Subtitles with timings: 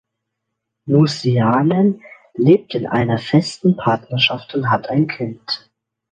[0.87, 2.01] Nousiainen
[2.33, 5.69] lebt in einer festen Partnerschaft und hat ein Kind.